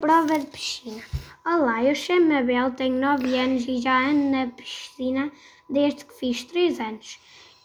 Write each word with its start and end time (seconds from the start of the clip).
Prova 0.00 0.38
de 0.38 0.46
piscina. 0.46 1.02
Olá, 1.44 1.82
eu 1.82 1.92
chamo-me 1.92 2.36
Abel, 2.36 2.70
tenho 2.70 3.00
9 3.00 3.36
anos 3.36 3.66
e 3.66 3.78
já 3.78 3.98
ando 4.08 4.30
na 4.30 4.46
piscina 4.46 5.32
desde 5.68 6.04
que 6.04 6.14
fiz 6.14 6.44
3 6.44 6.78
anos. 6.78 7.18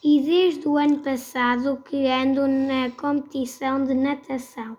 E 0.04 0.20
desde 0.20 0.67
o 0.67 0.75
ano 0.75 0.98
passado 1.01 1.83
que 1.85 2.08
ando 2.08 2.48
na 2.48 2.90
competição 2.90 3.83
de 3.83 3.93
natação. 3.93 4.75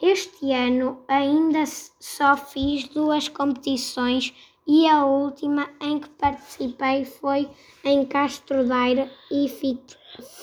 Este 0.00 0.52
ano 0.52 1.02
ainda 1.08 1.64
só 1.66 2.36
fiz 2.36 2.86
duas 2.86 3.26
competições 3.26 4.32
e 4.66 4.88
a 4.88 5.04
última 5.04 5.68
em 5.80 5.98
que 5.98 6.08
participei 6.10 7.04
foi 7.04 7.48
em 7.84 8.04
Castro 8.06 8.66
Daire 8.66 9.10
e 9.30 9.48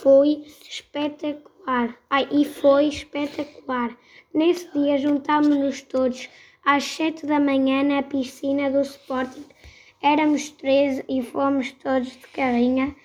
foi 0.01 0.45
espetacular. 0.69 1.97
Ai, 2.09 2.27
e 2.31 2.45
foi 2.45 2.87
espetacular. 2.87 3.97
Nesse 4.33 4.71
dia 4.73 4.97
juntámos-nos 4.97 5.81
todos 5.81 6.29
às 6.63 6.83
sete 6.83 7.25
da 7.25 7.39
manhã 7.39 7.83
na 7.83 8.03
piscina 8.03 8.69
do 8.69 8.81
Sporting. 8.81 9.45
Éramos 10.01 10.49
treze 10.49 11.03
e 11.09 11.21
fomos 11.23 11.71
todos 11.71 12.11
de 12.11 12.27
carrinha. 12.27 12.95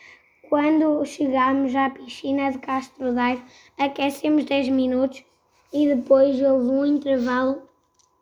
Quando 0.48 1.04
chegámos 1.04 1.74
à 1.74 1.90
piscina 1.90 2.52
de 2.52 2.58
Castro 2.58 3.12
Daire, 3.12 3.42
aquecemos 3.78 4.44
10 4.44 4.68
minutos 4.68 5.24
e 5.72 5.94
depois 5.94 6.40
houve 6.40 6.68
um 6.68 6.86
intervalo 6.86 7.62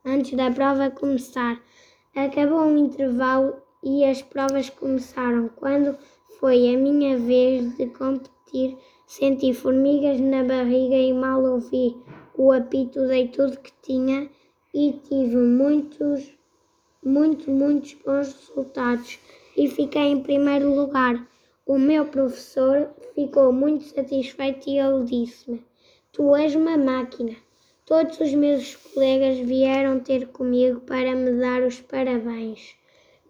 antes 0.04 0.32
da 0.32 0.50
prova 0.50 0.90
começar. 0.90 1.60
Acabou 2.16 2.66
o 2.66 2.78
intervalo 2.78 3.56
e 3.82 4.04
as 4.04 4.22
provas 4.22 4.70
começaram. 4.70 5.48
Quando 5.56 5.98
foi 6.38 6.72
a 6.72 6.78
minha 6.78 7.18
vez 7.18 7.76
de 7.76 7.86
competir, 7.86 8.78
senti 9.04 9.52
formigas 9.52 10.20
na 10.20 10.44
barriga 10.44 10.94
e 10.94 11.12
mal 11.12 11.42
ouvi 11.42 11.96
o 12.38 12.52
apito, 12.52 13.06
dei 13.08 13.28
tudo 13.28 13.58
que 13.58 13.72
tinha 13.82 14.30
e 14.72 14.92
tive 14.92 15.36
muitos, 15.36 16.32
muito, 17.04 17.50
muitos 17.50 17.94
bons 18.04 18.32
resultados 18.32 19.18
e 19.56 19.68
fiquei 19.68 20.06
em 20.12 20.22
primeiro 20.22 20.72
lugar. 20.72 21.26
O 21.66 21.78
meu 21.78 22.04
professor 22.06 22.90
ficou 23.14 23.52
muito 23.52 23.84
satisfeito 23.84 24.68
e 24.68 24.78
ele 24.78 25.04
disse-me: 25.04 25.64
Tu 26.12 26.36
és 26.36 26.54
uma 26.54 26.76
máquina. 26.76 27.34
Todos 27.86 28.18
os 28.18 28.32
meus 28.32 28.76
colegas 28.76 29.36
vieram 29.40 30.00
ter 30.00 30.28
comigo 30.28 30.80
para 30.80 31.14
me 31.14 31.32
dar 31.32 31.62
os 31.62 31.82
parabéns. 31.82 32.74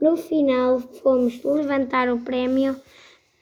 No 0.01 0.17
final, 0.17 0.79
fomos 0.79 1.43
levantar 1.43 2.09
o 2.09 2.21
prémio 2.21 2.77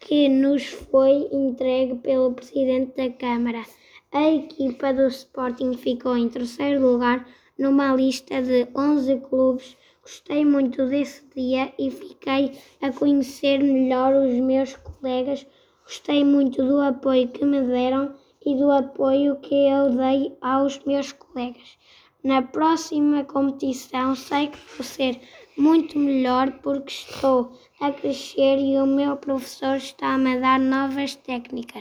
que 0.01 0.27
nos 0.27 0.65
foi 0.65 1.29
entregue 1.31 1.97
pelo 1.97 2.33
Presidente 2.33 2.97
da 2.97 3.11
Câmara. 3.11 3.63
A 4.11 4.31
equipa 4.31 4.91
do 4.95 5.07
Sporting 5.09 5.75
ficou 5.75 6.17
em 6.17 6.31
terceiro 6.31 6.81
lugar 6.81 7.29
numa 7.59 7.95
lista 7.95 8.41
de 8.41 8.67
11 8.75 9.21
clubes. 9.21 9.77
Gostei 10.01 10.47
muito 10.47 10.87
desse 10.87 11.23
dia 11.37 11.75
e 11.79 11.91
fiquei 11.91 12.53
a 12.81 12.91
conhecer 12.91 13.59
melhor 13.59 14.15
os 14.15 14.33
meus 14.33 14.77
colegas. 14.77 15.47
Gostei 15.85 16.25
muito 16.25 16.65
do 16.67 16.81
apoio 16.81 17.29
que 17.29 17.45
me 17.45 17.61
deram 17.61 18.15
e 18.45 18.55
do 18.57 18.71
apoio 18.71 19.37
que 19.41 19.55
eu 19.55 19.91
dei 19.91 20.37
aos 20.41 20.79
meus 20.85 21.13
colegas. 21.13 21.79
Na 22.23 22.43
próxima 22.43 23.25
competição 23.25 24.15
sei 24.15 24.49
que 24.49 24.59
vou 24.77 24.85
ser 24.85 25.21
muito 25.57 25.99
melhor 25.99 26.53
porque 26.63 26.93
estou 26.93 27.53
a 27.81 27.91
crescer 27.91 28.59
e 28.59 28.79
o 28.79 28.87
meu 28.87 29.17
professor 29.17 29.77
está-me 29.77 30.37
a 30.37 30.41
dar 30.41 30.61
novas 30.61 31.17
técnicas. 31.17 31.81